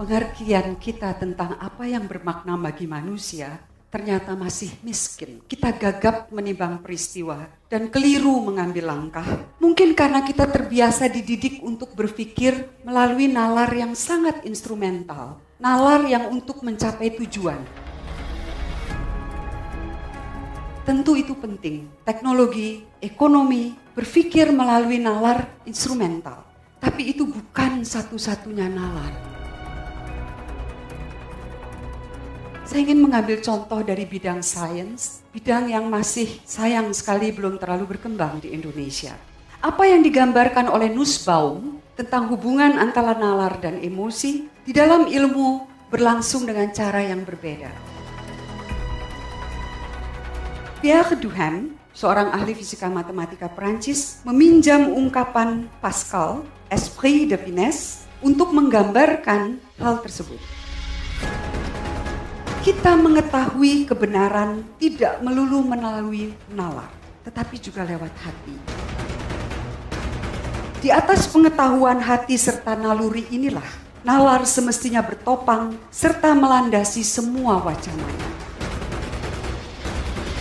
[0.00, 3.60] pengertian kita tentang apa yang bermakna bagi manusia
[3.92, 5.44] ternyata masih miskin.
[5.44, 9.28] Kita gagap menimbang peristiwa dan keliru mengambil langkah.
[9.60, 16.64] Mungkin karena kita terbiasa dididik untuk berpikir melalui nalar yang sangat instrumental, nalar yang untuk
[16.64, 17.60] mencapai tujuan.
[20.88, 21.92] Tentu itu penting.
[22.08, 26.40] Teknologi, ekonomi, berpikir melalui nalar instrumental.
[26.80, 29.39] Tapi itu bukan satu-satunya nalar.
[32.70, 38.38] Saya ingin mengambil contoh dari bidang sains, bidang yang masih sayang sekali belum terlalu berkembang
[38.38, 39.10] di Indonesia.
[39.58, 46.46] Apa yang digambarkan oleh Nussbaum tentang hubungan antara nalar dan emosi di dalam ilmu berlangsung
[46.46, 47.74] dengan cara yang berbeda.
[50.78, 59.58] Pierre Duhem, seorang ahli fisika matematika Prancis, meminjam ungkapan Pascal, esprit de finesse, untuk menggambarkan
[59.82, 60.38] hal tersebut
[62.70, 66.86] kita mengetahui kebenaran tidak melulu melalui nalar,
[67.26, 68.54] tetapi juga lewat hati.
[70.78, 73.66] Di atas pengetahuan hati serta naluri inilah,
[74.06, 78.49] nalar semestinya bertopang serta melandasi semua wacananya.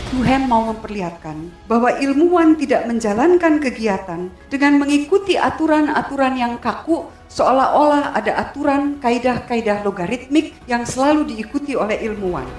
[0.10, 8.42] Duhem mau memperlihatkan bahwa ilmuwan tidak menjalankan kegiatan dengan mengikuti aturan-aturan yang kaku seolah-olah ada
[8.42, 12.50] aturan kaidah-kaidah logaritmik yang selalu diikuti oleh ilmuwan.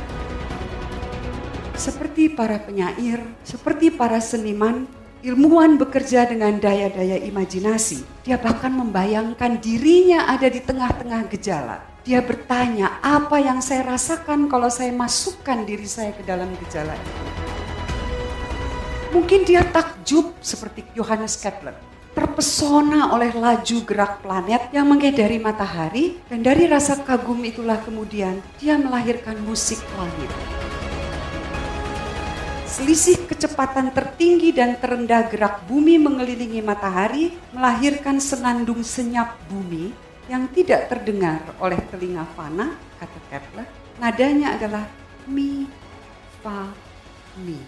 [1.75, 4.87] Seperti para penyair, seperti para seniman,
[5.27, 8.23] ilmuwan bekerja dengan daya-daya imajinasi.
[8.23, 11.83] Dia bahkan membayangkan dirinya ada di tengah-tengah gejala.
[12.01, 17.13] Dia bertanya, apa yang saya rasakan kalau saya masukkan diri saya ke dalam gejala itu?
[19.13, 21.77] Mungkin dia takjub seperti Johannes Kepler
[22.11, 28.75] terpesona oleh laju gerak planet yang mengedari matahari dan dari rasa kagum itulah kemudian dia
[28.81, 30.31] melahirkan musik langit.
[32.67, 40.87] Selisih kecepatan tertinggi dan terendah gerak bumi mengelilingi matahari melahirkan senandung senyap bumi yang tidak
[40.87, 43.67] terdengar oleh telinga fana, kata Kepler.
[43.99, 44.87] Nadanya adalah
[45.27, 45.67] mi,
[46.39, 46.71] fa,
[47.43, 47.59] mi.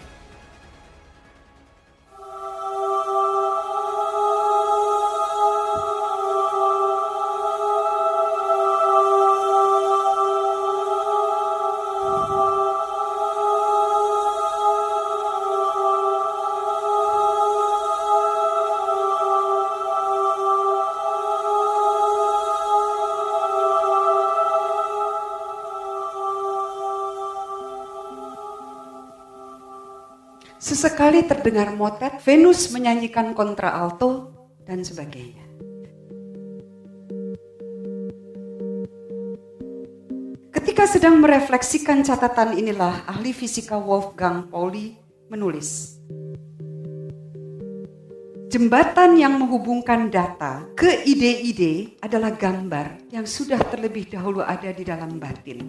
[30.63, 34.31] Sesekali terdengar motet, Venus menyanyikan kontra alto,
[34.63, 35.43] dan sebagainya.
[40.55, 44.95] Ketika sedang merefleksikan catatan inilah, ahli fisika Wolfgang Pauli
[45.27, 45.99] menulis,
[48.47, 55.17] Jembatan yang menghubungkan data ke ide-ide adalah gambar yang sudah terlebih dahulu ada di dalam
[55.17, 55.59] batin.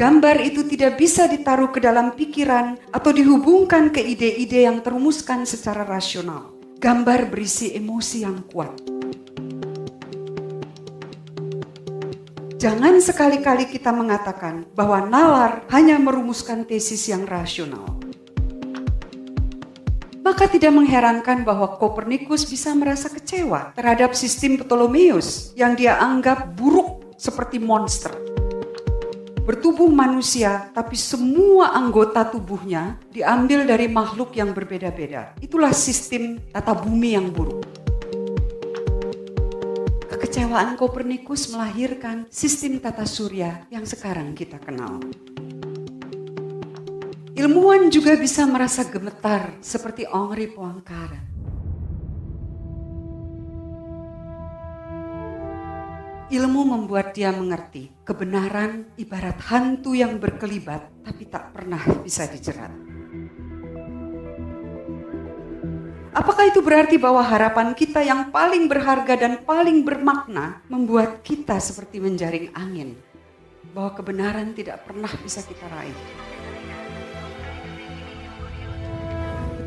[0.00, 5.84] Gambar itu tidak bisa ditaruh ke dalam pikiran atau dihubungkan ke ide-ide yang terumuskan secara
[5.84, 6.56] rasional.
[6.80, 8.80] Gambar berisi emosi yang kuat.
[12.56, 18.00] Jangan sekali-kali kita mengatakan bahwa nalar hanya merumuskan tesis yang rasional.
[20.24, 27.20] Maka tidak mengherankan bahwa Kopernikus bisa merasa kecewa terhadap sistem Ptolemeus yang dia anggap buruk
[27.20, 28.29] seperti monster
[29.44, 35.34] bertubuh manusia, tapi semua anggota tubuhnya diambil dari makhluk yang berbeda-beda.
[35.40, 37.64] Itulah sistem tata bumi yang buruk.
[40.10, 45.00] Kekecewaan Kopernikus melahirkan sistem tata surya yang sekarang kita kenal.
[47.40, 51.29] Ilmuwan juga bisa merasa gemetar seperti Henri Poincaré
[56.30, 62.70] Ilmu membuat dia mengerti kebenaran ibarat hantu yang berkelibat tapi tak pernah bisa dijerat.
[66.14, 71.98] Apakah itu berarti bahwa harapan kita yang paling berharga dan paling bermakna membuat kita seperti
[71.98, 72.94] menjaring angin?
[73.74, 75.98] Bahwa kebenaran tidak pernah bisa kita raih.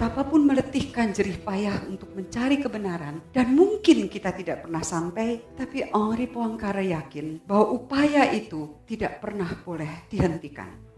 [0.04, 6.28] Betapapun meletihkan jerih payah untuk mencari kebenaran dan mungkin kita tidak pernah sampai, tapi Henri
[6.28, 10.93] Poincaré yakin bahwa upaya itu tidak pernah boleh dihentikan.